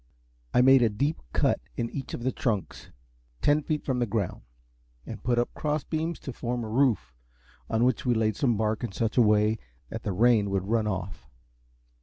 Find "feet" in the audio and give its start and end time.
3.61-3.85